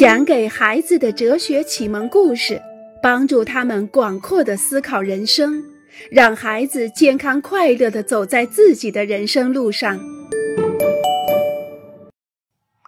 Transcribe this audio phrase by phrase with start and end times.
[0.00, 2.62] 讲给孩子的哲学启蒙故事，
[3.02, 5.62] 帮助他们广阔的思考人生，
[6.10, 10.00] 让孩子健康快乐的走在自己的人生路上。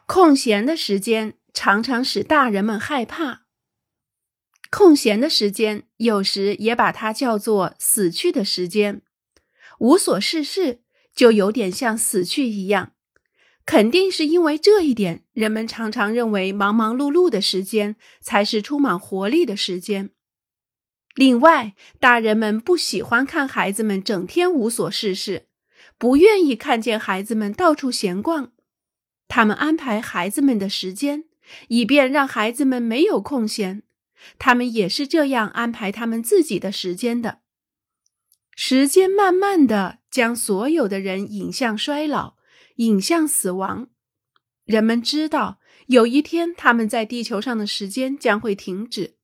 [0.07, 3.43] 空闲的时间常常使大人们害怕。
[4.71, 9.03] 空闲的时间有时也把它叫做死去的时间，
[9.81, 10.81] 无所事事
[11.15, 12.93] 就有点像死去一样。
[13.73, 20.11] 肯定是因为这一点，人们常常认为忙忙碌碌的时间才是充满活力的时间。
[21.15, 25.47] 另外，大人们不喜欢看孩子们整天无所事事，
[25.97, 28.53] 不愿意看见孩子们到处闲逛。
[29.27, 31.25] 他们安排孩子们的时间，
[31.69, 33.85] 以便让孩子们没有空闲。
[34.39, 37.39] 他们也是这样安排他们自己的时间的。
[38.55, 42.35] 时间慢慢的将所有的人引向衰老。
[42.77, 43.89] 引向死亡。
[44.65, 49.17] 人们知道有一天他们在地球上的时间将会停止，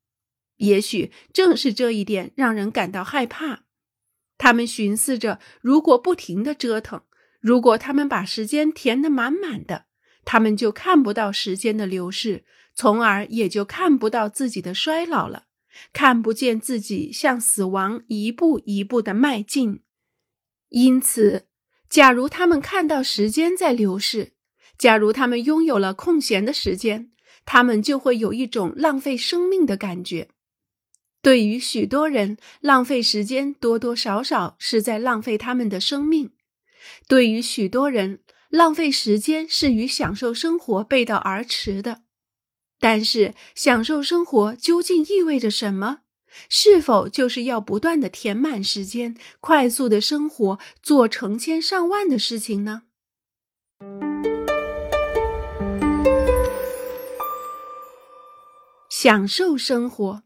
[0.56, 3.64] 也许正是这一点让人感到害怕。
[4.36, 7.02] 他们寻思着，如果不停的折腾，
[7.40, 9.86] 如果他们把时间填得满满的，
[10.24, 15.46] 他们就看不到时间的流逝，从而也就看不到自己的衰老了，
[15.92, 19.82] 看不见自己向死亡一步一步的迈进。
[20.68, 21.47] 因此。
[21.88, 24.32] 假如他们看到时间在流逝，
[24.76, 27.10] 假如他们拥有了空闲的时间，
[27.44, 30.28] 他们就会有一种浪费生命的感觉。
[31.20, 36.28] 对于许多人，浪费时间多多少少是在浪费他们的生命；
[37.08, 42.02] 对于许多人，浪费时间是与享受生活背道而驰的。
[42.78, 46.02] 但是，享受生活究竟意味着什么？
[46.48, 52.82] 是否就是要不断的填满时间，快速的生活，做成千上万的事情呢？
[58.90, 60.22] 享受生活。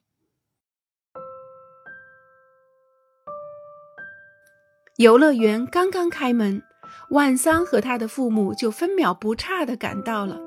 [4.96, 6.62] 游乐园刚刚开门，
[7.10, 10.40] 万桑和他的父母就分秒不差的赶到了，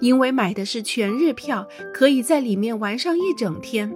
[0.00, 3.94] 因为买的是全日票，可以在里面玩上一整天。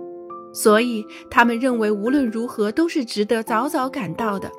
[0.53, 4.51] 所以，他们认为无论如何都是值得早早赶到的。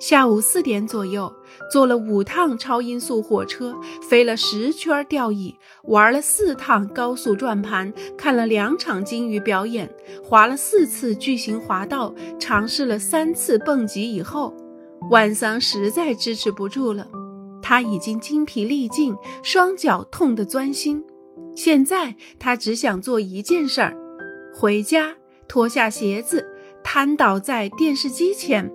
[0.00, 1.32] 下午四点左右，
[1.70, 3.72] 坐了五趟超音速火车，
[4.08, 9.88] 飞了十圈吊椅，玩了四趟高速转盘，看了两场鲸鱼表演，
[10.24, 14.52] 滑了四次巨型滑道，尝试了三次蹦极以后，
[15.08, 17.06] 万桑实在支持不住了。
[17.62, 19.14] 他已经精疲力尽，
[19.44, 21.04] 双脚痛得钻心。
[21.54, 23.96] 现在他只想做一件事儿。
[24.54, 25.14] 回家，
[25.48, 26.46] 脱下鞋子，
[26.84, 28.70] 瘫倒在电视机前。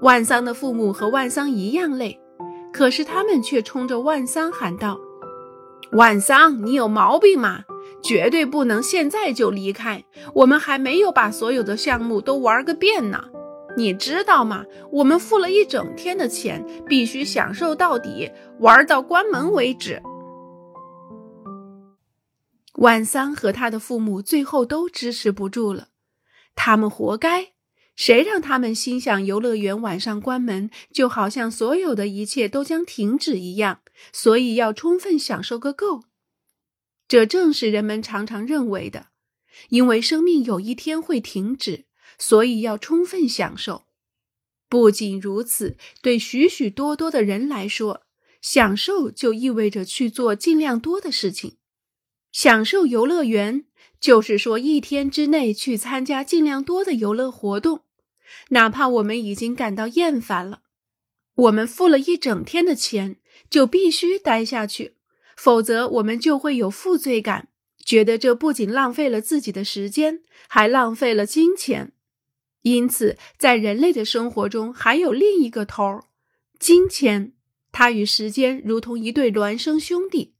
[0.00, 2.18] 万桑的父母和万桑一样累，
[2.72, 4.98] 可是他们却冲着万桑喊道
[5.92, 7.64] ：“万桑，你有毛病吗？
[8.02, 13.24] 绝对不能现在就离开，我们还没有把所有的项目都玩个遍呢。
[13.76, 14.64] 你知道吗？
[14.90, 18.30] 我们付了一整天的钱，必须享受到底，
[18.60, 20.00] 玩到关门为止。”
[22.76, 25.88] 万桑和他的父母最后都支持不住了，
[26.54, 27.52] 他们活该！
[27.94, 33.80] 谁让他们心想游乐园晚上关门，就好像所有的一切都将停止一样，
[34.12, 36.04] 所以要充分享受个够。
[37.08, 39.06] 这正是人们常常认为的，
[39.70, 41.86] 因为生命有一天会停止，
[42.18, 43.86] 所以要充分享受。
[44.68, 48.02] 不仅如此，对许许多多的人来说，
[48.42, 51.56] 享受就意味着去做尽量多的事情。
[52.36, 53.64] 享受游乐园，
[53.98, 57.80] 就是说一天之内去参加尽量多的游乐活动，
[58.50, 60.60] 哪怕我们已经感到厌烦了。
[61.34, 63.16] 我们付了一整天的钱，
[63.48, 64.96] 就必须待下去，
[65.34, 67.48] 否则我们就会有负罪感，
[67.82, 71.94] 觉得这不仅浪费了自己的时间，还浪费了金钱。
[72.60, 76.04] 因此，在人类的生活中，还有另一个头儿——
[76.60, 77.32] 金钱，
[77.72, 80.34] 它与时间如同一对孪生兄弟。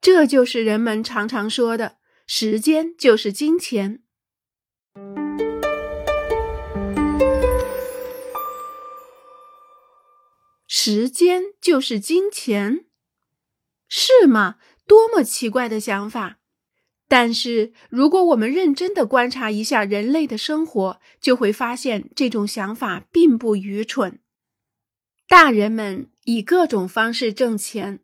[0.00, 4.02] 这就是人们常常说的“时间就是金钱”。
[10.68, 12.84] 时间就是金钱，
[13.88, 14.56] 是吗？
[14.86, 16.38] 多么奇怪的想法！
[17.08, 24.20] 但是，如果我们认真的观察一下人类的生活，就会发现这种想法并不愚蠢。
[25.28, 28.00] 大人们以各种方式挣钱，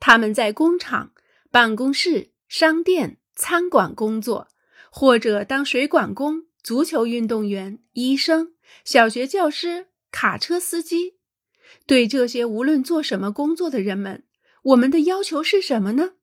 [0.00, 1.12] 他们在工厂。
[1.54, 4.48] 办公室、商店、餐馆工作，
[4.90, 8.54] 或者当水管工、足球运动员、医生、
[8.84, 11.14] 小学教师、卡车司机。
[11.86, 14.24] 对这些无论做什么工作的人们，
[14.64, 16.14] 我们的要求是什么呢？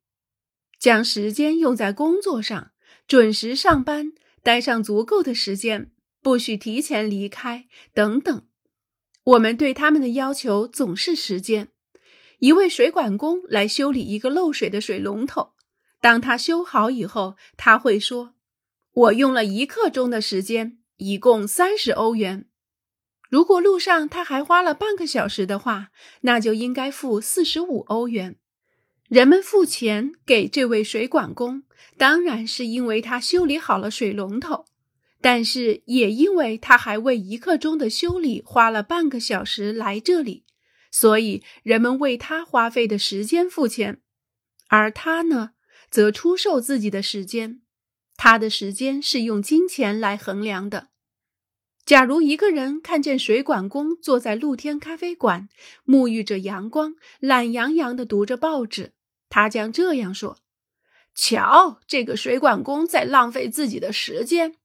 [0.78, 2.72] 将时间用在工作上，
[3.08, 4.12] 准时上班，
[4.44, 8.46] 待上足够的时间，不许提前离开，等等。
[9.24, 11.70] 我们对他们的要求总是时间。
[12.42, 15.52] 一位水管工来修理一个漏水的水龙头，
[16.02, 18.34] 当他修好以后，他会说
[18.94, 22.48] ：“我用了一刻钟的时间，一共三十欧元。”
[23.30, 25.90] 如果路上他还花了半个小时的话，
[26.22, 28.38] 那就应该付四十五欧元。
[29.08, 31.62] 人们付钱给这位水管工，
[31.96, 34.66] 当然是因为他修理好了水龙头，
[35.22, 40.44] 但是也因为他还为一刻钟的修理花了半个小时来这里，
[40.92, 44.02] 所以人们为他花费的时间付钱，
[44.68, 45.52] 而他呢，
[45.90, 47.62] 则出售自己的时间。
[48.18, 50.90] 他的时间是用金钱来衡量的。
[51.84, 55.50] 假如一个人看见水管工坐在露天咖啡馆，
[55.86, 58.94] 沐浴着阳光，懒洋洋地读着报纸，
[59.30, 60.38] 他将这样说
[61.16, 64.58] ：“瞧，这个水管工在浪费自己的时间。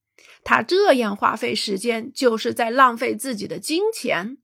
[0.44, 4.36] 他这样花费时间，就是在浪费自己的金钱。”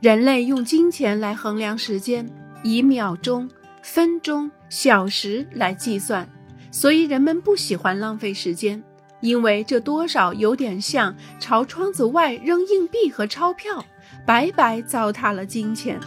[0.00, 2.24] 人类用金钱来衡量时间，
[2.62, 3.50] 以秒钟、
[3.82, 6.28] 分钟、小时来计算，
[6.70, 8.80] 所以人们不喜欢浪费时间。
[9.20, 13.84] 因为这多少有点像朝窗子外扔硬币和钞票，
[14.24, 15.98] 白白糟蹋了金钱。